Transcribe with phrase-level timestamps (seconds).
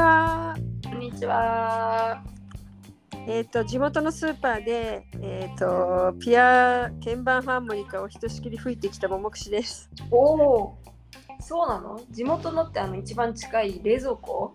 [0.00, 0.54] は。
[0.84, 2.22] こんにちは。
[3.26, 9.90] えっ、と地元のスーパーでえっ、とピア鍵盤ハーモニカをひとしきり吹いてきた桃串です。
[10.10, 10.78] おお。
[11.40, 12.00] そうなの？
[12.10, 14.54] 地元のってあの一番近い冷蔵庫、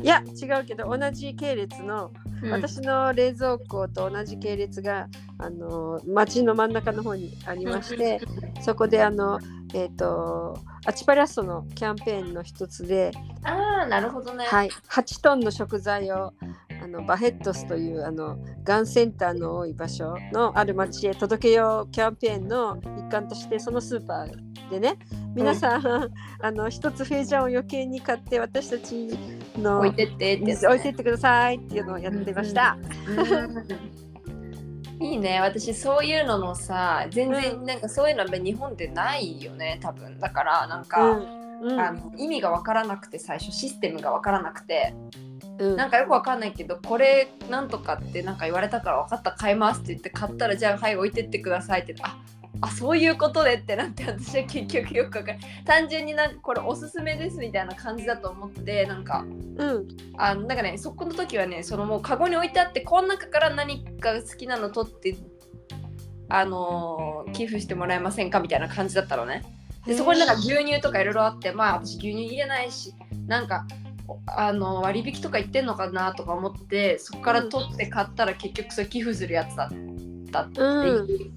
[0.00, 2.12] いや違うけど同じ系列の、
[2.50, 8.20] 私の冷蔵庫と同じ系列があの町の真ん中の方にありまして、
[8.62, 9.38] そこであの
[9.74, 13.12] えっ、とアチパラッソのキャンペーンの一つで、
[13.44, 14.44] ああ、なるほどね。
[14.46, 16.32] はい、8トンの食材を
[16.82, 24.96] あのバヘッドスというあのがんセンターの多い場所のある町へ届けようキャンペーンの一環としてそのスーパーでね
[25.34, 29.16] 皆さん、 あの一つフェージャンを余計に買って私たち
[29.56, 32.76] の置いてってってね、置いてってくださいっていうのをやってました。
[35.00, 35.04] うん。
[35.04, 35.40] いいね。
[35.40, 40.18] 私そういうののさ全然なんかそういうのは日本でないよね多分。
[40.18, 41.42] だからなんか、うん。
[41.62, 41.80] うん。
[41.80, 44.94] あの意味が分からなくて最初システムが分からなくて。
[45.58, 45.76] うん。
[45.76, 49.32] なんかよく分かんないけどこれなんとかってなんか言われたから分かった。
[49.32, 51.94] 買いますって言って買ったらじゃあはい置いてってくださいって。
[52.02, 52.18] あ
[52.62, 59.24] あそういうことでってなって私は結局よく分かる単純になんかこれおすすめですみたいな感じだと思ってなんか
[59.56, 59.88] うん。
[60.16, 65.16] あのなんかねそこの時はねそのもうカゴに置いてあってこの中から何か好きなの取って
[66.28, 69.42] あのー寄付してもらえませんかみたいな感じだったのね。
[69.84, 72.94] でそこになんか牛乳とかいろいろあってまあ私牛乳入れないし
[73.26, 73.66] なんか
[74.06, 81.32] おあの割引とか言ってんのかなとか思ってそこから取って買ったら結局それ寄付するやつだったっていう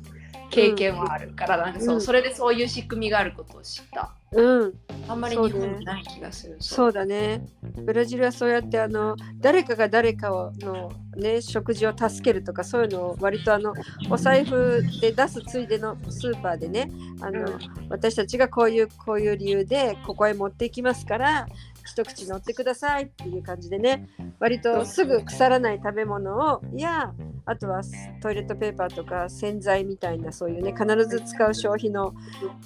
[0.50, 2.02] 経験はあるからなんかそううん。
[2.02, 4.14] それでそういう仕組みがあることを知った。
[4.32, 4.74] うん。
[5.08, 6.58] あんまり日本にない気がする。
[6.60, 7.46] そうだね。
[7.62, 13.73] ブラジルはそうやってあの誰かが誰かをの、ね、食事を助けるとかそういうのを割とあの
[14.10, 16.90] お財布で出すついでのスーパーでね
[17.22, 17.60] あの、うん。
[17.90, 21.48] 私たちがこういうこういう理由でここへ持っていきますから
[21.86, 27.14] 一口乗ってくださいっていう感じでね割とすぐ腐らない食べ物をいや
[27.45, 27.82] あとは
[28.21, 32.14] トイレットペーパーとか洗剤みたいなそういうね必ず使う消費の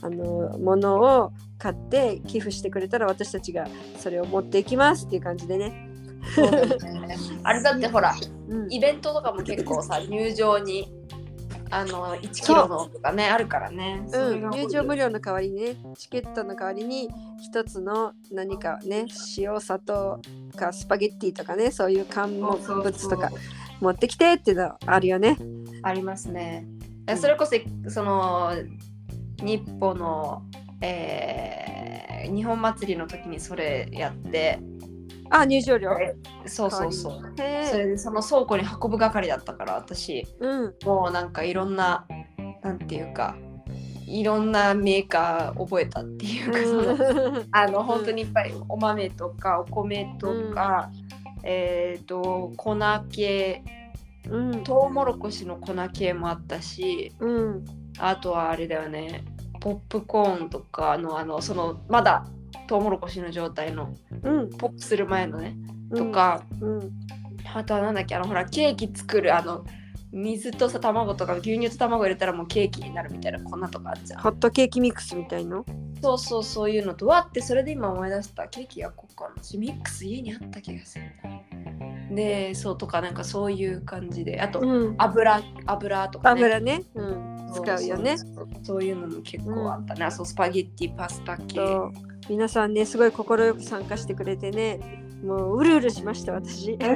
[0.01, 3.67] あのものを買って寄付してくれたら私たちが
[3.97, 5.69] それを持っていきますっていう感じでね。
[5.69, 8.13] ねあれだってほら
[8.49, 10.98] うんイベントとかも結構さ入場に
[11.71, 14.35] あの1キロのとかねあるからね、う。
[14.35, 17.09] ん、が入場無料の代わりにねチケットの代わりに
[17.41, 19.05] 一つの何かね
[19.37, 20.19] 塩砂糖
[20.55, 23.29] かスパゲッティとかねそういう乾物とか
[23.79, 25.37] 持ってきてっていうのあるよね。
[25.83, 26.67] ありますね。
[27.07, 27.55] えそれこそ
[27.89, 28.51] その
[29.41, 30.43] 日本の、
[30.81, 34.59] えー日本祭りの時にそれやって
[35.29, 35.91] あ入場料。
[36.45, 37.21] そうそうそう。
[37.35, 40.27] それでその倉庫に運ぶ係だったから私。
[40.39, 40.75] うん。
[40.85, 42.05] もうなんかいろんな
[42.61, 43.35] なんていうか
[44.05, 50.89] いろんなメーカー覚えたっていうか、その あの本当にいっぱいお豆とかお米とか、
[51.43, 52.77] えっ、と粉
[53.09, 53.63] 系
[54.29, 54.63] うん。
[54.63, 57.65] トウモロコシの粉系もあったしうん。
[57.99, 59.23] あとはあれだよね
[59.59, 62.25] ポップコーンとかのあのそのまだ
[62.67, 64.49] トウモロコシの状態のうん。
[64.57, 65.55] ポップする前のね
[65.95, 66.91] とか、うん。
[67.53, 69.63] あとはなんだっけあのほらケーキ作るあの
[70.11, 74.21] 水とさ卵とか牛乳と卵入れたらもうケーキになるみたいな粉とかあるじゃん。
[74.21, 75.65] ホットケーキミックスみたいの
[76.01, 78.47] そうそうそういうのとわってそれで今思い出した。
[78.47, 81.05] ケーキ焼こうかな私ミックス家にあった気がする。
[82.09, 84.41] なでそうとかなんかそういう感じで。
[84.41, 84.95] あとうん。
[84.97, 86.41] 油油とかね。
[86.41, 86.83] 油ね。
[86.95, 88.17] うん使うよね。
[88.63, 91.59] そういうのも結構あったね、あそうスパゲッティパスタ系。
[92.29, 94.79] 皆さんねすごい快く参加してくれてね。
[95.23, 96.77] もううるうるしました私。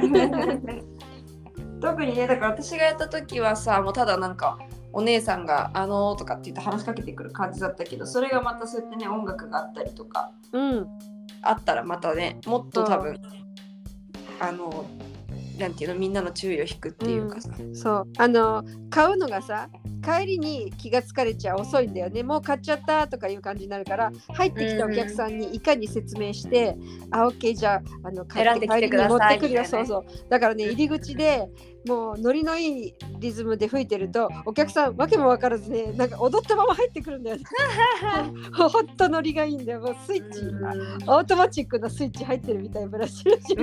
[1.80, 4.58] 特にねだから私がやった時はさもうただなんか
[4.92, 10.88] お姉さんが「あのー」とかって言って話しかけてくる感じだったけどそれがまたそうやってね音楽があったりとかうん。
[11.42, 13.20] あったらまたねもっと多分
[14.40, 14.86] あの
[15.58, 18.04] なんていうのみんなの注意を引くっていうかさ、そう。
[18.18, 19.68] あの買うのがさ
[20.04, 22.22] 帰りに気がつかれちゃ遅いんだよね。
[22.22, 26.76] もう買っちゃったとかいう感じになるから入ってきたお客さんにいかに説明して、
[27.10, 30.04] あオッケーじゃああの買選んできて帰りに持ってくるよ、そうそう。
[30.28, 31.48] だからね入り口で
[31.86, 37.44] もうノリのいいリズムで吹いてるとお客さんわけも分からずねなんか踊ったまま入ってくるんだよね。
[38.52, 39.80] ほんとノリがいいんだよ。
[39.80, 43.56] もうスイッチ、オートマチックなスイッチ入ってるみたいブラジル人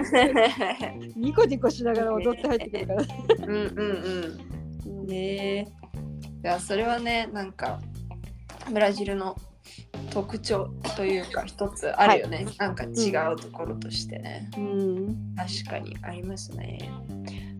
[1.15, 3.03] ニコニコしながら踊って入ってくるから、
[3.47, 4.41] うんうん
[4.87, 5.07] うん。
[5.07, 5.80] ねえ
[6.43, 7.79] いやそれはねなんか
[8.71, 9.37] ブラジルの
[10.09, 15.35] 特徴というか一つあるよね、なんか違うところとしてね、うん。
[15.37, 16.91] 確かにありますね。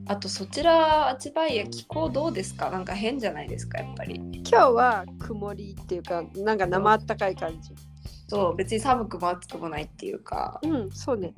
[0.08, 2.70] あとそちらアチバイア気候どうですか？
[2.70, 4.16] なんか変じゃないですかやっぱり。
[4.16, 7.70] 今日は曇りっていうかなんか生あったかい感じ
[8.28, 11.34] そう別に寒くも暑くもないっていうかうんそうね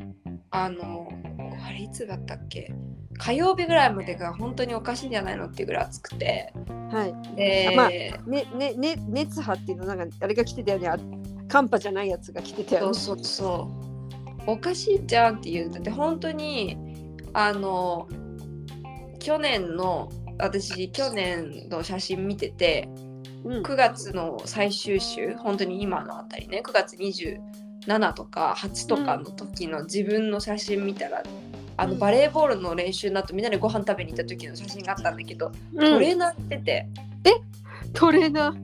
[0.51, 1.09] あの
[1.65, 2.73] あれいつだったっけ？
[3.17, 6.53] 火曜日ぐらいまでが本当におかしいんじゃないのっていうぐらい暑くて
[6.91, 7.35] はい。
[7.35, 8.13] で、あまあね
[8.55, 10.87] ねね熱波っていうのなんかあれが来てたよね。
[10.87, 10.97] あ
[11.47, 12.93] 寒波じゃないやつが来てたよね。
[12.93, 13.69] そうそうそ
[14.47, 16.77] うおかしいじゃんっていうだって本当に
[17.33, 18.07] あの
[19.19, 20.09] 去年の
[20.39, 22.89] 私去年の写真見てて
[23.43, 23.63] うん。
[23.63, 31.23] 9月の最終週本当に今のあたりね9月27とか8とかの時の自分の写真見たら、
[31.77, 36.87] あのバレーボールの練習の後みんなでご飯食べに行った時の写真があったんだけど、トレーナー着てて。
[37.93, 38.55] トレーナー？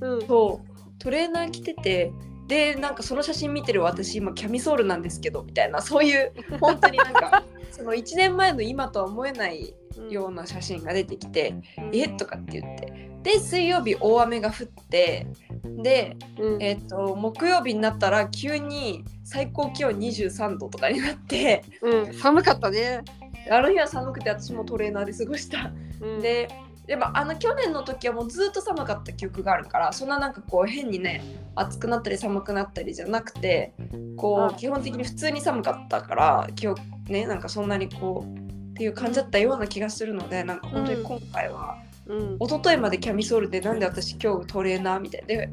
[0.00, 0.26] うん。
[0.26, 0.68] そう。
[0.98, 2.12] トレーナー着てて
[2.48, 9.74] でなんかその写真見てる私今キャミソールなんですけどみたいなそういう本当になんか その1年前の今とは思えない
[10.10, 11.54] ような写真が出てきて
[11.92, 12.08] 「え？
[12.08, 15.26] とかって言ってで水曜日大雨が降って
[15.64, 23.02] で、うん、えっと木曜日になったら急に最高気温23度とかになってうん、寒かったね。
[23.50, 25.70] あの日は寒くて私もトレーナーで過ごした。
[26.00, 26.48] うん、で
[26.86, 31.22] でもあの去年の時はもうずっと寒かった記憶があるからそんななんかこう変にね
[31.54, 33.74] 暑くなったり寒くなったりじゃなくて
[34.16, 38.38] こあう基本的に普通に寒かったから今日ねなんかそんなにこう
[38.70, 41.76] っていう感じだったような気がするのでなんか本当に今回は、
[42.08, 45.50] うん、一昨日までキャミソールでなんで私今日トレーナーみたいで、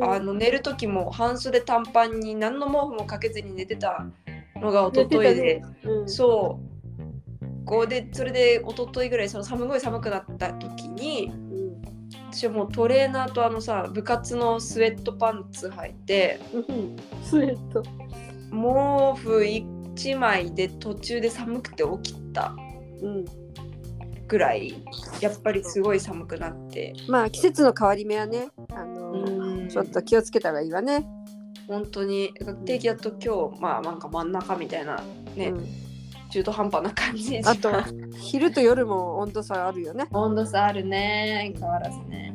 [0.00, 4.06] あの寝る時も半袖短パンに何の毛布もかけずに寝てた
[4.56, 5.62] のが一昨日で。
[5.84, 6.72] うん、そう。
[7.64, 11.82] こうでそれで一昨日ぐらいその寒い寒くなった時にうん、
[12.32, 17.82] 私はもうトレーナーとあのさ部活のスウェットパンツ履いてうん、スウェット。
[18.50, 22.54] 毛布1枚で途中で寒くて起きた。
[23.00, 23.24] うん、
[24.32, 24.74] ぐらい
[25.20, 26.94] やっぱりすごい寒くなって。
[27.06, 29.68] まあ季節の変わり目はね、あのうん。
[29.68, 31.06] ちょっと気をつけた方がいいわね。
[31.68, 32.32] 本当に。
[32.64, 35.02] 定期だと今日まあなんか真ん中みたいな
[35.36, 35.66] ね、うん、
[36.30, 37.70] 中途半端な感じあと
[38.18, 40.06] 昼と夜も温度差あるよね。
[40.12, 41.52] 温度差あるね。
[41.54, 42.34] 変わらずね。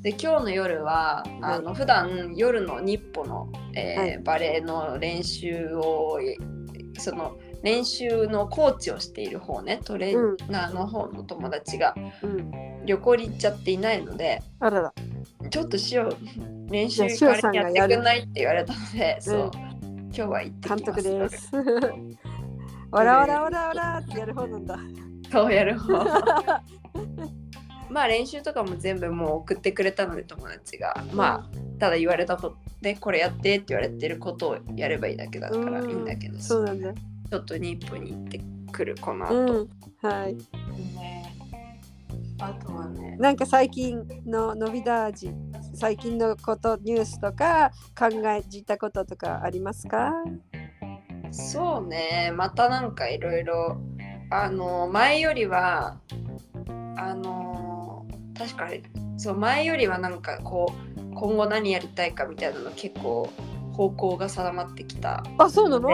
[0.00, 4.18] で今日の夜はあの普段夜の日歩の、えーはい。
[4.24, 6.18] バレエの練習を
[6.98, 11.94] その練習のコーチをしている方ねトレーナーの方の友達が。
[12.22, 14.92] うん、旅行に行っちゃっていないのであらら。
[15.48, 16.16] ちょっとしよう。
[16.70, 19.50] 練習やってくんないって言われたので、そう。
[19.54, 20.84] 今日は行ってきます。
[20.84, 21.50] 監督です。
[22.92, 24.78] わらわらわらわらってやる方なんだ。
[25.32, 26.04] そうやる方。
[27.88, 31.02] まあ練習とかも全部もう送ってくれたので友達が。
[31.14, 37.40] まあただ言われたことでこれやってって言われてることをやればいいだけだからいいんだけどちそうなんだ。
[37.40, 38.40] ょっと日本に行って
[38.72, 40.34] くるこの後、うん、はい。
[40.34, 41.34] ね。
[42.40, 43.16] あとはね。
[43.18, 45.30] なんか最近のノビダージ、
[45.74, 50.12] 最近のこと、ニュースとか考えたこととかありますか？
[51.30, 52.32] そうね。
[52.34, 53.80] またなんかいろいろ
[54.30, 55.98] あの前よりは
[56.96, 58.06] あの
[58.36, 58.82] 確かに
[59.16, 63.28] そう前よりはなんかこう今後何やりたいかみたいなの結構
[63.72, 65.24] 方向が定まってきた。
[65.38, 65.88] あ、そうなの？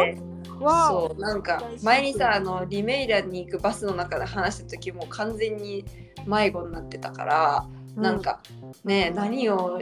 [0.69, 1.21] そう。
[1.21, 5.85] なんか前にさあのリメイラに行くバスの中で話した時もう完全に
[6.27, 7.67] 迷子になってたから、
[7.97, 8.41] なんか
[8.85, 9.81] ね何を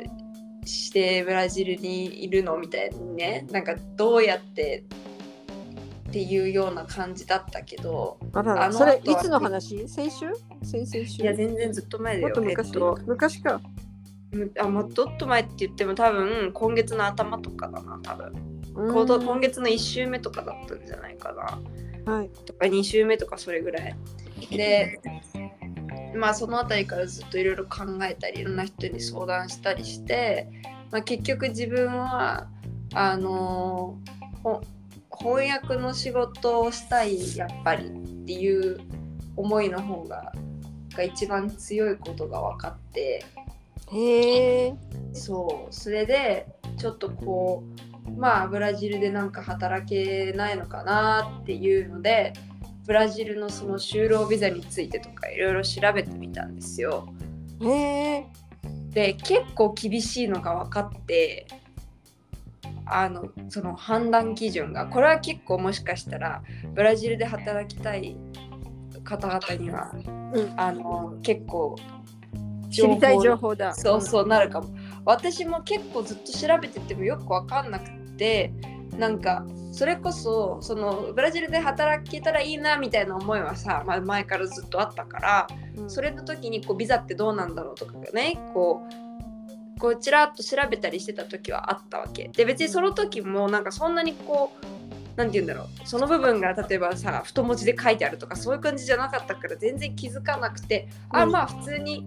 [0.65, 4.85] してブラジルにいるのみたいにねなんかどうやって
[6.09, 9.89] っていうような感じだったけどあのそれいつの話？
[9.89, 10.27] 先週？
[10.63, 11.23] 先々週？
[11.23, 12.99] いや全然ずっと前だよもっと昔、えっと。
[13.07, 13.61] 昔か。
[14.31, 22.13] むあまあ、どっと前って言っても多分今月の頭とかだな多分今月の1週目とかだったんじゃないかな。
[22.13, 22.31] はい。
[22.47, 23.97] とか2週目とかそれぐらい。
[24.51, 25.01] で
[26.15, 30.49] まあその辺りからずっといろいろ考えたりいろんな人に相談したりして、
[30.91, 32.49] まあ、結局自分は
[32.95, 33.99] あの
[34.43, 34.63] ほ
[35.21, 37.91] 翻訳の仕事をしたいやっぱりっ
[38.25, 38.81] ていう
[39.37, 40.33] 思いの方が
[40.95, 43.25] が一番強いことが分かって。
[43.93, 44.75] へえ。
[45.13, 45.75] そう。
[45.75, 52.33] それでちょっとこうまあブラジルでなんか働けないのかなっていうので
[52.87, 57.07] ブラジルのその就労ビザについてとかいろいろ調べてみたんですよ。
[57.61, 58.27] へえ。
[58.91, 61.47] で結構厳しいのが分かって
[62.87, 66.43] あのその判断基準がこれは結構もしかしたら
[66.75, 68.17] ブラジルで働きたい
[69.05, 69.93] 方々には
[70.33, 70.55] うん。
[70.57, 71.77] あの結構
[72.71, 73.75] 知りたい情報だ。
[73.75, 74.69] そうそうなるかも
[75.05, 78.53] 私も結構ずっと調べててもよく分かんなくて
[78.99, 85.47] なんかそれこそそのブラジルで働けたらいいなみたいな思いはさ、まあ、前からずっとあったから
[85.77, 85.91] うん。
[85.91, 88.83] それの時にこうビザってどうなんだろうとかがねこ
[89.77, 92.29] うこうちらっと調べたりしてた時はあったわけ。
[92.29, 94.51] で別にその時もなんかそんなにこ
[95.15, 95.89] なんて言うんだろう。
[95.89, 101.31] その部分が例えばさ太文字で書いてあるとかそういう感じじゃなかったから全然気づかなくて、あうん。
[101.31, 102.05] まあ普通に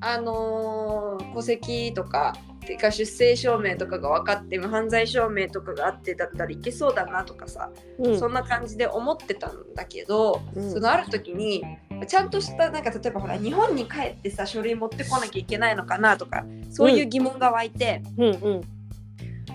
[0.00, 8.18] あのー戸籍とかてか出生証明とかが分かって無犯罪証明とかがあってだったらいけそうだなとかさ、うん。
[8.18, 10.72] そんな感じで思ってたんだけど、うん。
[10.72, 11.64] そのある時に
[12.06, 18.60] ちゃんとしたなんか例えばほら日本に帰ってさ書類持ってこなきゃいけないのかなとかそういう疑問が湧いて、うんうん。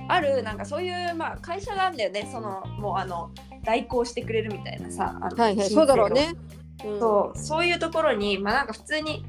[0.08, 2.30] あるなんかそういう、まあ、会社があるんだよね。
[2.32, 3.32] そのもうあの
[3.64, 5.70] 代行してくれるみたいなさあのはいはい。
[5.70, 6.36] そうだろうね。
[6.84, 7.00] うん。
[7.00, 9.26] そうそういうところにまあなんか普通に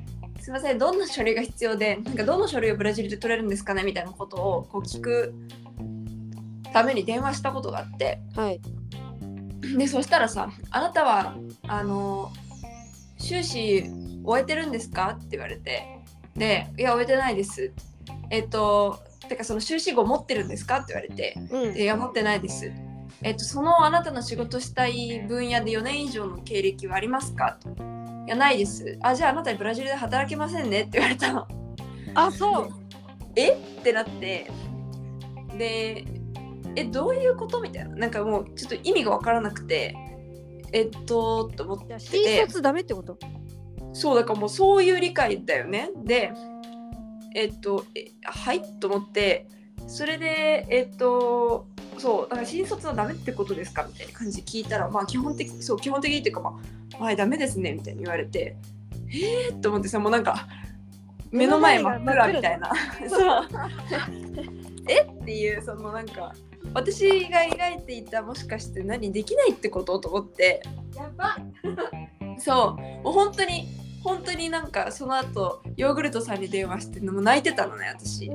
[0.47, 5.35] すいませんどんな書類が必要でなんかどの書類をブラジルで取れるんですかねみたいなことをこう聞く
[6.73, 8.61] ために電話したことがあってはい。
[9.77, 11.35] でそしたらさ「あなたは
[11.67, 12.31] あの
[13.19, 13.91] 修士
[14.25, 15.83] 終えてるんですか?」って言われて
[16.37, 17.73] で「いや終えてないです」
[18.31, 22.71] えっとてかその修士号持ってるんですかって言われてうんでいや持ってないです。
[23.23, 28.06] えっと、そのあなたの仕事したい分野で4年以上の経歴はありますかと。
[28.27, 28.99] いや、ないです。
[29.03, 31.47] あ、じゃああなたブラジルで働けませんねって言われたの。
[32.15, 32.69] あそう。
[33.37, 33.53] え？
[33.53, 34.51] ってなって。
[35.57, 36.05] で、
[36.75, 37.61] え、どういうこと？
[37.61, 37.95] みたいな。
[37.95, 39.95] なんかもうちょっと意味がわからなくて。
[40.73, 42.07] えっと、と思ってじゃあて。
[42.07, 43.17] 新卒ダメってこと？
[43.93, 45.91] そうだからもうそういう理解だよね。
[46.05, 46.33] で、
[47.35, 48.63] えっと、えはい？
[48.81, 49.47] と思って、
[49.87, 51.69] それで、えっと、
[51.99, 56.59] そう、だから新卒はダメってことですかみたいな感じで聞いたら、まあ基本的、そう、基本的にっていうか、ま
[56.99, 58.57] あ、はい、ダメですねみたいに言われて、
[59.09, 60.47] えー、と思ってさ、もうなんか、
[61.31, 62.73] 目の前真っ暗みたいな。
[63.09, 63.49] そう。
[64.89, 66.33] えっていう、そのなんか、
[66.75, 70.63] 私が描いていたもしかして何できないってことと思って
[70.95, 71.37] やば。
[72.39, 73.69] そうもう本当に
[74.03, 78.31] 本当になんかその後ヨーグルトさんに電話してもう泣いてたのね私。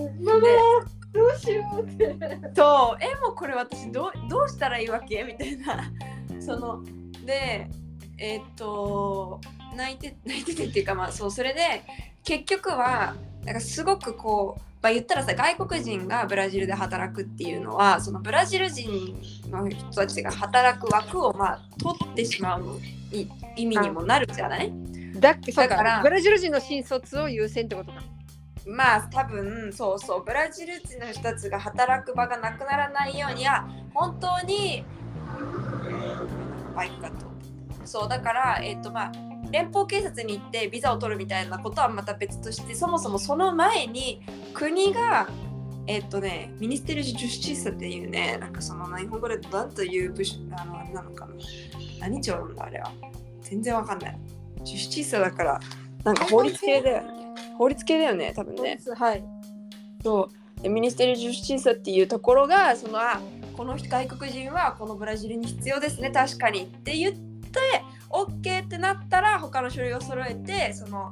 [1.13, 2.15] どうしようって。
[2.55, 5.23] そうえもうこれ私どうどうしたらいいわけ？
[5.23, 5.91] みたいな
[6.41, 6.83] その
[7.25, 7.67] で
[8.17, 9.39] えーっと
[9.75, 11.83] 泣いて泣いててっていうかまあそうそれで
[12.23, 13.15] 結局は
[13.45, 22.79] なんかすごくこう、まあ、言ったらさ外国人がブラジルで働くっていうのはそのブラジル人の人たちが働く枠をまあ取ってしまう
[23.11, 24.71] い意味にもなるじゃない？
[25.19, 28.01] だっけそうだからかブラジル人の新卒を優先ってことか。
[28.65, 34.83] まあ多分そうそうブラジル人の人たちが働く場がなくならないようには本当に
[36.75, 37.15] バイクかと
[37.85, 39.11] そうだからえっ、とまあ
[39.51, 44.21] 連邦警察に行ってビザを取るみたいなことはまた別としてそもそもその前に
[44.53, 45.27] 国が
[45.87, 51.33] えっ、とねミニステルジュスチーサっていうねなんかその日本語で何という部署あのあれなのかな
[51.99, 52.91] 何庁なんだあれは。
[53.41, 54.19] 全然わかんない。
[54.63, 55.59] ジュスチーサだから
[56.03, 57.20] なんか法律系だよ
[57.57, 58.79] 法律系だよね多分ね。
[58.95, 59.23] はい。
[60.03, 60.29] そ
[60.59, 60.61] う。
[60.61, 63.19] でミニステリー・ジュスチーサっていうところがそのあ
[63.53, 67.19] この外国人はこのブラジルに必要ですね確かにって言って
[68.09, 71.11] OK ってなったら他の書類を揃えてその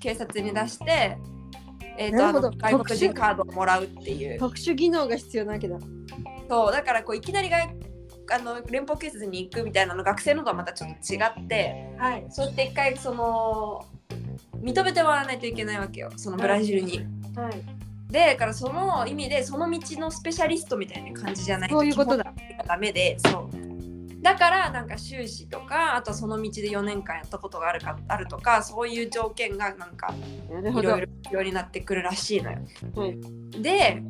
[0.00, 1.18] 警察に出して、
[1.98, 4.38] えー、と外国人カードをもらうっていう。
[4.38, 5.78] 特殊技能が必要なわけだ。
[6.48, 6.72] そう。
[6.72, 7.68] だからこういきなり外
[8.32, 12.26] あの連邦警察に行くみたいなの学生のとはまたちょっと違ってはい。
[12.30, 13.84] そうやって一回その
[14.60, 17.06] 認めてもらわないといけないわけよそのブラジルに。
[17.34, 17.62] はい。
[18.12, 22.32] でだからその意味でその道のスペシャリストみたいな感じじゃないそういうことだ。
[22.66, 30.12] ダメでそうだからなんか修士とかあとその道で4年間やったことがあるかあるとかそういう条件がなんか
[30.50, 31.06] いろいろ。
[31.30, 32.58] 必要になってくるらしいのよ。
[32.94, 33.16] はい
[33.62, 34.02] でえ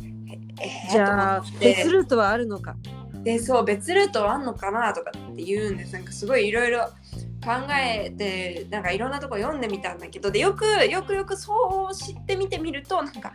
[0.62, 2.76] えーじゃあ別ルートはあるのか。
[3.22, 6.88] でそう別ルートはあんのかなとかって言うんですなんかすごいいろいろ
[7.44, 13.32] 考えてなんかいろんなとこ読んでみたんだけどでよくよくよくそう知ってみてみるとなんか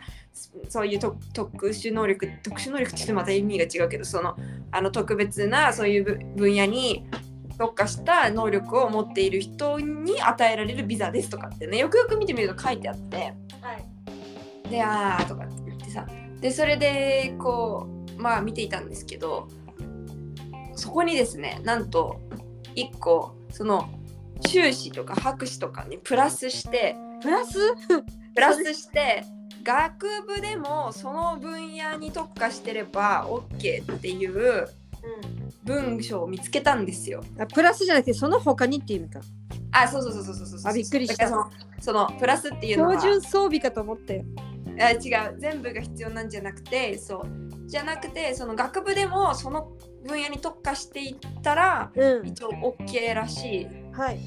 [0.68, 4.36] そういうと特殊能力特殊能力って言ってまた意味が違うけどその
[4.70, 7.04] あの特別なそういうぶ分野に
[7.58, 13.34] 特化した能力を持っている人に与えられるビザですとかってねよくよく見てみると書いてあって。
[13.60, 13.96] はい。
[14.70, 16.06] であーとかって言ってさ
[16.40, 17.86] でそれでこ
[18.16, 19.48] うまあ見ていたんですけど
[20.74, 22.20] そこにですねなんと
[22.74, 23.88] 1個その
[24.40, 27.58] 修士とか博士とかにプラスしてプラス？
[28.34, 29.24] プラスして
[29.62, 34.68] 学部でもその分野に特化してれば OK っていう
[35.64, 37.24] 文章を見つけたんですよ。
[37.38, 39.20] あプラスじゃなくてその他にっていう意味か。
[39.72, 41.50] あそうそうそうそうそうそうそうあびっくりしたその
[41.80, 44.24] そのプラスっていうのは標準装備かと思って。
[44.78, 44.94] あ違
[45.34, 47.26] う全部が必要なんじゃなくてそう
[47.66, 49.72] じゃなくてその学部でもその
[50.04, 52.26] 分野に特化していったらうん。
[52.26, 54.18] 一応 OK らしいはい。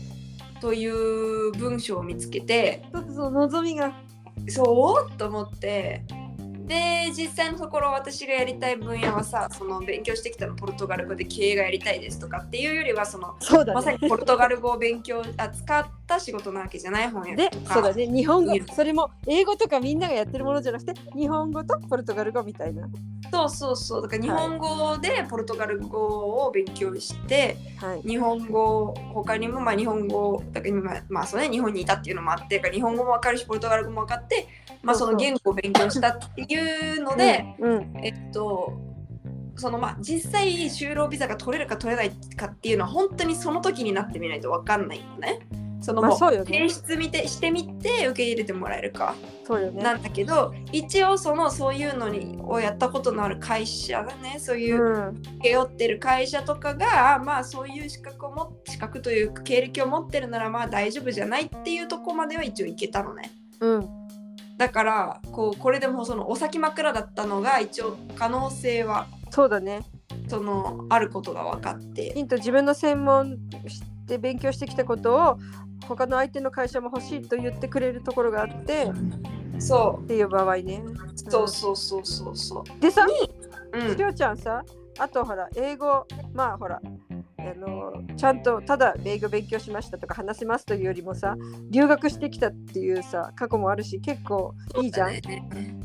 [0.59, 3.93] という文章を見つけて一つの望みが。
[4.47, 6.03] そうと思って
[6.69, 13.75] で実際のところ私がやりたい分野はさその勉強してきたのポルトガル語で経営がやりたいですとかっていうよりはそのそうだね。
[13.75, 18.05] まさにポルトガル語を勉強あ使った仕事なわけじゃない翻訳でとかそうだね。
[18.05, 18.53] 日本語。
[18.71, 22.87] それも英語とかみんながやってるものじゃなくて日本語とポルトガル語みたいな。
[23.31, 24.01] そうそうそう。
[24.03, 25.97] だから日本語でポルトガル語
[26.45, 28.01] を勉強して、はい。
[28.07, 34.47] 日本語他にもまあ日本語だから今まあそうね日本にいたっていうのもあって日本語も分かるしポルトガル語も分かって
[34.83, 37.71] まあその言語を勉強したっていうので、うん。
[37.71, 37.97] うん。
[38.03, 38.89] えっと
[39.59, 45.39] そのまあ実際就労ビザが取れるか取れないかっていうのは本当にその時になってみないと分かんないのね。
[45.81, 49.15] そのもうまあ提出見てしてみて受け入れてもらえるか。
[49.73, 55.21] なんだけど一応そのそういうのにをやったことのある会社がねそういううん。
[55.39, 63.31] 請け負ってる会社とかがあまあそういう資格をも資格というか経歴を持ってるならまあ大丈夫じゃないっていうとこまでは一応いけたのね。
[63.59, 63.98] うん
[64.59, 69.85] だからこうこれでもそのお先枕だったのが一応可能性はそうだね。
[70.27, 72.11] そのあることが分かって。
[72.13, 73.37] ヒント自分の専門
[73.67, 75.37] して勉強してきたことを
[75.87, 80.83] 他の相手の会社も欲しいと言ってくれるところがあってっそていう場合ね。
[80.85, 82.35] うそうそうそうそう。
[82.35, 83.79] そでさう。
[83.79, 83.97] うん。
[83.97, 84.61] しおちゃんさ
[84.97, 86.81] あとほら英語まあほら
[87.37, 91.37] あのちゃんとただ英語勉強しましたとか話せますというよりもさ
[91.69, 95.21] 留学してきたっていうさ過去もあるし結構いいじゃん、ね。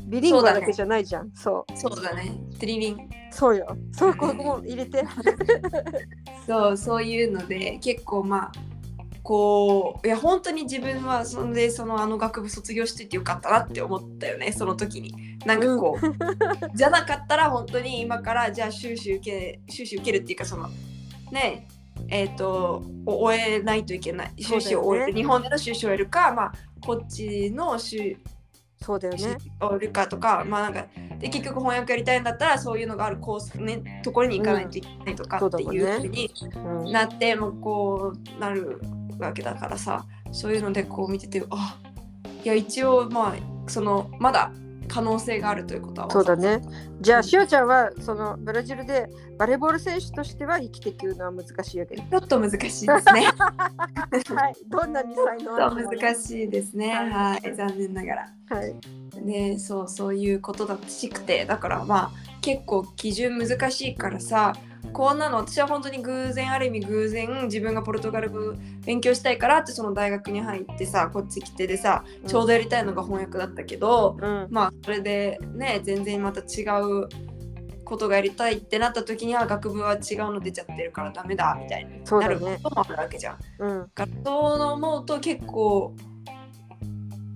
[0.07, 1.31] ビリンゴだけじゃないじゃん。
[1.33, 1.77] そう。
[1.77, 2.37] そうだね。
[2.59, 3.09] トリリン。
[3.31, 3.75] そうよ。
[3.91, 5.03] そうここも入れて。
[6.45, 8.51] そうそういうので結構まあ
[9.25, 15.39] こういや本当に自分はそんでそのあの学部卒業しててよかったなって思ったよねその時に。
[15.47, 16.07] なんかこう、
[16.77, 20.69] じゃなかったら本当に今からじゃあ修士受け修士受けるっていうかその
[21.31, 21.67] ね
[22.07, 24.33] えっ、とお終えないといけない。
[24.37, 26.53] 修士を終える、ね日本での修士を終えるかまあ
[26.85, 28.15] こっちの修
[28.85, 29.37] そうだよね。
[29.59, 30.85] おるかとか、まあなんか
[31.17, 36.91] で結局翻訳やりたいんだったらそういうのがあるコースねところに行かないといけないとかっていうふうにうん。
[36.91, 38.79] なってもうこうなる
[39.19, 41.79] わけだからさそういうのでこう見ててあ
[42.43, 44.51] いや一応まあそのまだ
[44.87, 46.61] 可能性があるということはそうだね。
[47.01, 52.07] じゃあしおちゃんはそのブラジルでバレーボール選手としては生きていくのは難しいわけね。
[52.09, 52.95] ちょっと難しいですね。
[53.35, 54.55] はい。
[54.67, 56.93] どんなに才能難しいですね。
[56.93, 58.33] はい、残念ながら。
[58.49, 58.75] はい。
[59.21, 61.45] ね、そうそういうことだしくて。
[61.45, 64.53] だからまあ結構基準難しいからさ
[64.95, 68.53] こんなの私は本当に偶然ある意味偶然自分がポルトガル語
[68.85, 72.29] 勉強したいからってその大学に入ってさこっち来てでさうん。
[72.29, 74.47] ちょうどやりたいのが翻訳だったけど、うん。
[74.49, 77.09] まあそれでね全然また違う
[77.83, 83.37] ことがやりたいってなった時には学部は違うの出ちゃってるからダメだみたいになることもあるわけじゃん。
[83.59, 85.93] うん学校の思うと結構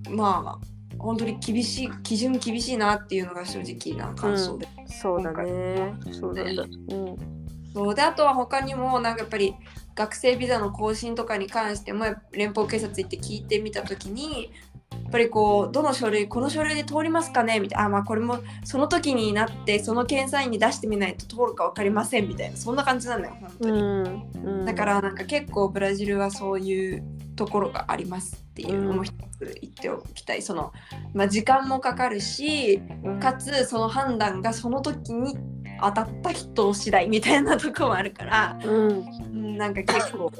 [0.08, 7.39] まあ本当に厳しい基準厳しいなっていうのが正直な感想で、そうだねそうなんだうん
[7.72, 7.94] そう。
[7.94, 9.54] であとは他にもなんかやっぱり
[9.94, 14.52] 学生ビザの更新とかに関しても連邦警察行って聞いてみた時に
[14.92, 17.60] やっぱりこうどの書類この書類で通りますかね？
[17.60, 17.86] みたいな。
[17.86, 22.56] あまあこれもその時になってその検査員に出してみないと通るか分かりませんみたいな。
[22.56, 23.80] そんな感じなんだよ本当に。
[23.80, 24.30] うん。
[24.44, 24.64] うん。
[24.66, 27.04] だからなんか結構ブラジルはそういう
[27.36, 30.72] ところがありますっていうのも一つ言っておきたい、その、
[31.14, 33.20] まあ、時間もかかるしうん。
[33.20, 35.36] かつその判断がその時に
[35.82, 38.88] 当たった人次第みたいなとこもあるからうん。
[38.88, 40.32] うんなんか結構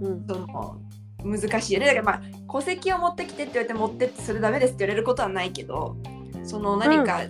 [0.00, 0.26] うん。
[0.26, 0.80] その
[1.24, 1.86] 難しいよね。
[1.86, 5.96] だからまあ戸籍を持ってきてって言われて持ってってそれダメですって言われることはないけど
[6.44, 7.22] その何か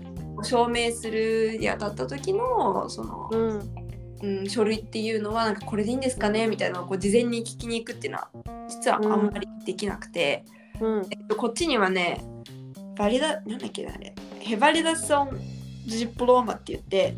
[0.43, 3.85] 証明するにあたった時のその、うん。
[4.23, 8.31] うん、書類っていうのはなんかこれでいいんですかねみたいなのをこう事前に聞きに行くっていうのは
[8.69, 10.45] 実はあんまりできなくて、
[10.81, 11.07] うん。
[11.11, 12.25] えっと、こっちにはね
[12.97, 14.15] バリダなんだっけなあれ。
[14.41, 15.54] ヘバリダソン
[15.87, 17.17] ディプローマって言って、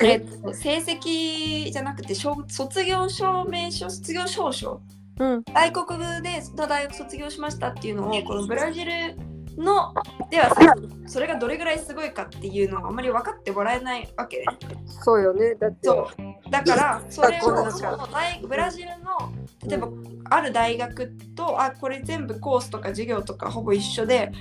[0.00, 0.16] え？
[0.16, 4.80] っと、成績じゃなくてしょ卒業証明書卒業証書。
[5.18, 5.42] うん。
[5.52, 8.92] 外国で大学卒業しましたっていうのをこのブラジル
[9.56, 9.92] の
[10.30, 10.74] ではさ
[11.06, 14.44] それがどれぐらいすごいかっていうのをあんまり分かってもらえないわけね。
[14.86, 15.54] そうよね。
[15.56, 16.50] だってそう。
[16.50, 19.32] だからそれをその大ブラジルの
[19.66, 19.88] 例えば
[20.30, 24.32] ある大学とあこれ全部コースとか授業とかほぼ一緒で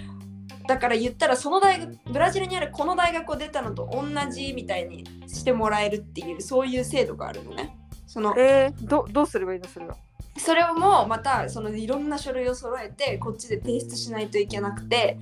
[0.68, 7.78] だから言ったらその大学ブラジルにあるこの大学を出たのと同じみたいにしてもらえるっていうそういう制度があるのね。
[8.08, 9.96] そのえー、どどうすればいいのそれは？
[10.38, 15.18] それをもまたそのいろんな書類を揃えてこっちで提出しないといけなくて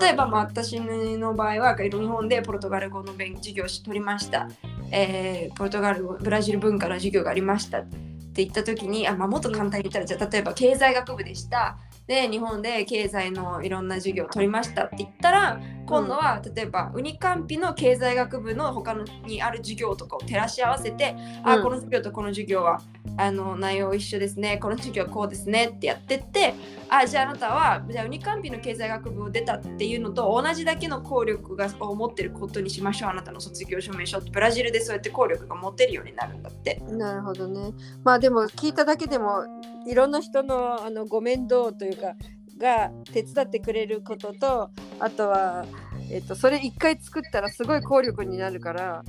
[0.00, 4.48] 例えば、まあ、私の場合は日本でポルトガル語の勉授業を取りました、
[4.90, 11.78] えーポルトガル語ブラジル文化の授業がありましたって言った時にあ、まあ、もっと簡単に言ったらじゃあ例えば経済学部でした
[12.10, 15.60] で日本で経済のいろんな授業を取りましたって言ったら
[15.90, 22.80] 今度は例えばウニカンピの経済学部の他のにある授業とかを照らし合わせて、あうんこの授業とこの授業は
[23.16, 26.54] あの内容一緒ですねこの授業はこうですねってやってって
[26.88, 36.80] あじゃああなたはじゃあウニカンピの経済学部を出たっていうのと同じだけの効力がを持ってることにしましょうあなたの卒業証明書ってブラジルでそうやって効力が持てるようになるんだって。
[36.90, 37.72] なるほどね。
[38.04, 39.44] まあでも聞いただけでも
[39.86, 42.14] いろんな人のあのご面倒というか
[42.60, 44.70] が手伝ってくれることと
[45.00, 45.64] あとは、
[46.10, 49.02] えっと、それ一回作ったらすごい効力になるから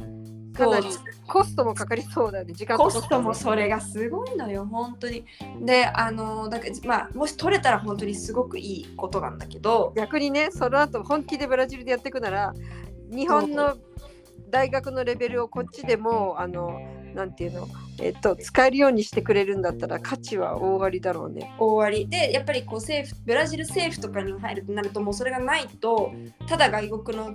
[0.54, 0.88] かなり
[1.28, 5.26] コストもかかりそうだよね時間とコストもそれがすごいのよ本当に。
[5.62, 9.94] であのだからまあもし取れたら本当にすごくいいことなんだけど。
[9.96, 12.54] 逆にねその後本気でブラジルでやっていくなら
[13.10, 13.78] 日本の
[14.50, 16.80] 大学のレベルをこっちでもあの
[17.16, 17.68] なんていうの、
[18.00, 21.52] えっと、使えるようにしてくれるんだったら価値は大ありだろうね。
[21.60, 22.08] 終わり。
[22.08, 26.12] でやっぱりこう政府ブラジル政府とかに入るとなるともうそれがないと
[26.48, 27.34] ただ外国の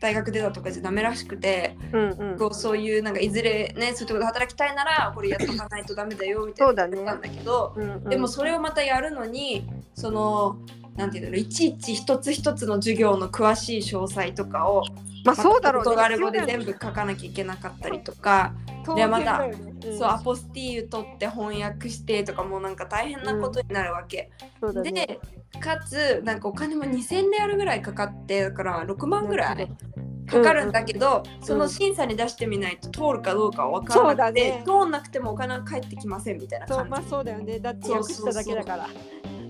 [0.00, 7.02] 大学出たとかじゃダメらしくてうんうん、こうそういうなんかいずれねそういうところで働きたいならこれやっとかないとダメだよみたいなそうだね。
[7.02, 8.04] なんだけど、うんうん。
[8.04, 10.58] でもそれをまたやるのにその
[10.96, 14.84] なんていうのいちいち一つ一つの授業の詳しい詳細とかを
[15.24, 18.52] まあそうだろうポルトガル語で全部書かなきゃいけなかったりとか、
[18.84, 19.44] 当でまた
[19.86, 19.98] うん。
[19.98, 24.92] そうアポスティーユ取って翻訳してとかもうなんか大変なことになるわけ、そうだね。
[24.92, 25.20] で
[25.60, 29.68] かつなんかお金も2000レアルぐらいかかってだから6万ぐらい
[30.26, 34.62] かかるんだけど、その審査に出してみないと通るかどうかは分からなくて、そうだね。
[34.64, 36.82] 通んなくてもお金は返ってきませんみたいな感じ。
[36.82, 37.60] そうまあそうだよね。
[37.60, 38.88] だって訳しただけだから。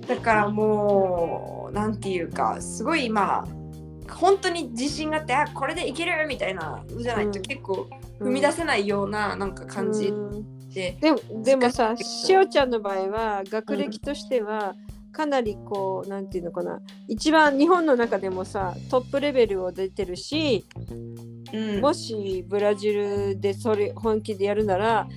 [0.06, 3.63] だからもうなんていうかすごいまあ
[4.08, 7.42] 本当に自信があってあこれでいけるみたいなのじゃないとうん。
[7.42, 7.88] 結構
[8.20, 10.58] 踏み出せないようななんか感じうん。
[10.70, 14.74] で、でもでもさ難しおちゃんの場合は学歴としては
[15.12, 16.80] かなりこうなんていうのかな。
[17.08, 20.64] 一番日本の中でもさトップレベルを出てるし
[21.52, 21.80] うん。
[21.80, 25.08] もしブラジルでそれ本気でやるなら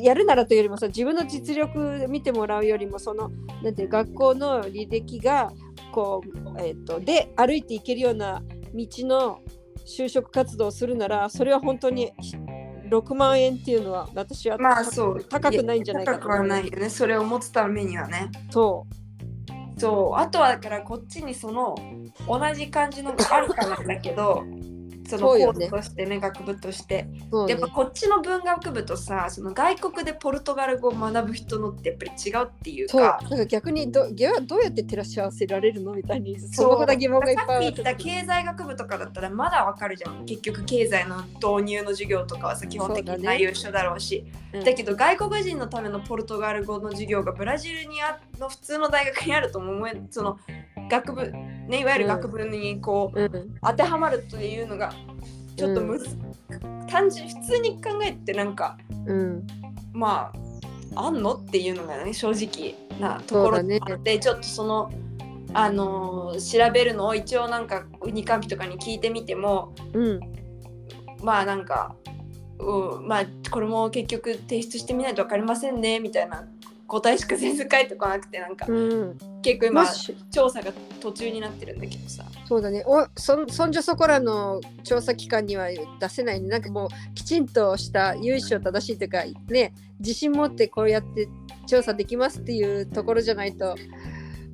[0.00, 3.30] やるならというよりもさ自分の実力見てもらうよりもその
[3.62, 5.52] なんていう学校の履歴が
[5.96, 8.42] こう、えっとで歩いていけるような
[8.74, 9.40] 道の
[9.86, 12.12] 就職活動をするならそれは本当に
[12.90, 18.86] 6万円っていうのは私はまあそう高くないんじゃないか高くはないよねそれを持つためにはねそ
[19.78, 20.20] そう。
[20.20, 21.74] あとはだからこっちにその
[22.28, 24.44] 同じ感じのがあるかなんだけど
[25.08, 27.04] そのコースとしてね学部として。
[27.04, 27.08] ね。
[27.48, 33.20] やっぱこっちの文学部とさその外国でポルトガル語を学ぶ人のってやっぱり違うっていうか。
[33.30, 36.78] なんか逆にどどうやって照らし合わせられるのみたいに素そう。
[36.78, 40.24] 朴な疑問がいっぱいさっき言った経済学部とかだったらまだわかるじゃん。
[40.26, 44.24] 結局経済の導入の授業とかはさ基本的に内容一緒だろうし。
[44.52, 44.64] うん。
[44.64, 50.38] だけど外国人のためのポルトガル語の授業がブラジルにあの普通の大学にあるとも思えその
[50.90, 51.32] 学部
[51.68, 53.56] ねいわゆる学部にこう、うん。
[53.62, 54.92] 当てはまるというのが
[55.56, 56.16] ちょっとむず、
[56.88, 59.46] 単純普通に考えてなんかうん。
[59.92, 60.32] ま
[60.94, 64.18] ああんのっていうのがね正直なところそうだね。
[64.18, 64.90] ちょっとその
[65.52, 70.20] あのー調べるのを一応なんかウニカンピとかに聞いてみてもうん。
[71.22, 71.96] まあなんか、
[72.58, 76.46] うん、まあこれも結局提出してみないと分かりませんねみたいな
[76.86, 79.18] 答えしか全然返ってこなくてなんかうん。
[79.42, 79.86] 結構今
[80.30, 82.24] 調査が途中になってるんだけどさ。
[82.46, 82.84] そうだね。
[82.86, 85.68] おそんそんじょそこらの調査機関には
[86.00, 86.48] 出せないね。
[86.48, 91.28] なんかもうきちんとした由緒正しいというかね自信持ってこうやって
[91.66, 93.74] 調査できますっていうところじゃないと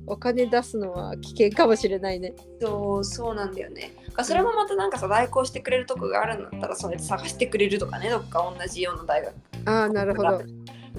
[0.05, 2.33] お金出すのは危険かもしれないね。
[2.59, 3.93] そうそうなんだよね。
[4.23, 9.33] それもまたなんかさ代行してくれるとこがあるんだったらそうやって探してくれるとかねどっか同じような大学。
[9.65, 10.41] ああなるほど。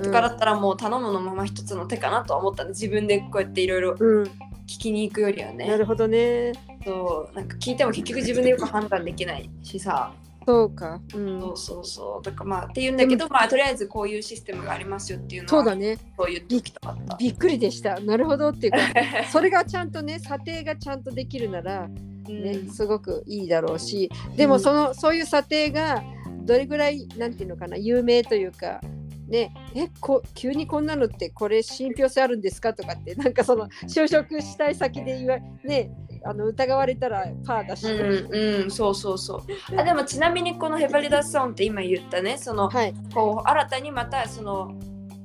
[0.03, 4.31] とかだったらもう頼むのまま一つの手かなとは思ったんで自分でこうやっていろいろうん、うん
[4.67, 6.53] 聞きに行くよりはなねるほどね。
[6.85, 10.13] そうなんか聞いても結局自分でよく判断できないしさ。
[10.47, 11.01] そうか。
[11.15, 11.41] うん。
[11.41, 12.25] そうそうそう。
[12.25, 15.99] だからまあっていうんだけどまあとりあえずこういうシステムがありますよっていうのはそうだね。
[16.17, 17.17] そういう時とかあった。
[17.17, 18.01] びっくりでした。
[18.01, 18.79] なるほどっていうか、
[19.31, 22.71] それがちゃんとね、査定がちゃんとできるなら、ねうん。
[22.71, 24.11] すごくいいだろうし。
[24.37, 26.03] でもその、そういう査定が
[26.45, 28.81] どれぐらいなんていうのかな有名というか
[29.35, 35.91] ねえこ急にこんなのってこれ信憑性あるんですかとかってなんかその就職したい先で言わね
[36.25, 39.79] あの疑われたらパーだし、うんうんそうそうそう。
[39.79, 42.95] あでもちなみにこのヘバリダソンって今言ったねそのはい。
[43.13, 44.79] こう新たにまたその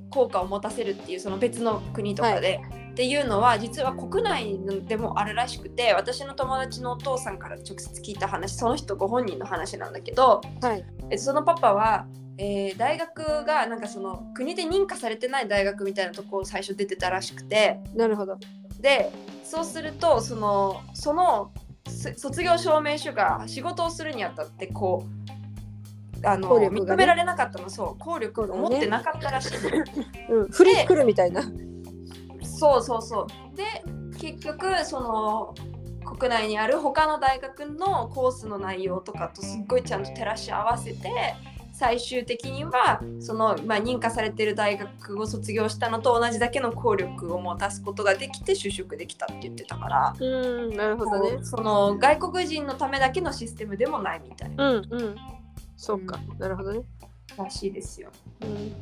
[0.09, 2.59] 効果を持たせるっていうその別の国とかで、
[2.91, 10.83] っていうのは実は国内でもあるらしくて私の友達のお父さんから直接聞いた話その人ご本人の話なんだけどはい。
[11.11, 12.07] えそのパパは、
[12.41, 17.79] えー大学がなんかその国で認可されてない大学みたいなとこを最初出てたらしくて。
[17.93, 18.37] なるほど。
[18.79, 19.11] で
[19.43, 21.51] そうするとそのその
[21.87, 25.05] す卒業証明書が仕事をするにあたってこ
[26.23, 26.69] うあの、ね。
[26.69, 27.69] 認められなかったの。
[27.69, 29.57] そう効力を持ってなかったらしい。
[30.29, 31.43] の、 うん、フリ来るみたいな。
[32.41, 33.55] そうそうそう。
[33.55, 33.63] で
[34.17, 35.55] 結局その
[36.17, 41.35] 国内にある他の大学のコースの内容とかとすっごいちゃんと照らし合わせて
[41.79, 51.39] 最終的にはその、まあ、認可されてる大学を卒業したのと同じだけの効力を持たすことができて就職できたって言ってたから、うん、なるほどね。
[51.41, 55.15] その外国人のためだけのシステムでもないみたいうんうん。
[55.77, 56.81] そうか、なるほどね。
[57.37, 58.09] らしいですよ。
[58.41, 58.75] うん、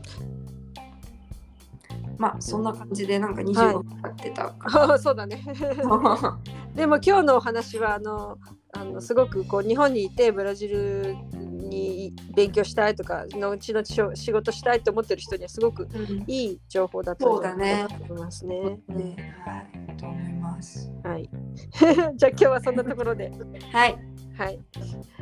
[2.17, 5.43] まあそんな感じでなんか25分経ってたか そうだね。
[5.45, 6.37] ら。
[6.75, 8.37] でも今日のお話はあの
[8.73, 18.79] あのすごくこう日本にいてブラジルに勉強したいとか後々しょ仕事したいと思ってる人にはすごくうんいい情報だと思いますね。
[18.87, 20.91] ねはい、と思います。
[21.03, 21.29] はい。
[22.15, 23.31] じゃあ今日はそんなところで、
[23.71, 24.16] はい。
[24.37, 24.59] はい。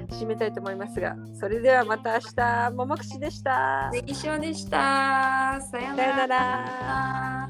[0.10, 3.90] 締めたいと思いますがそれではまた明日ももくでした。
[3.92, 5.60] ネギでした。
[5.72, 7.50] さよなら。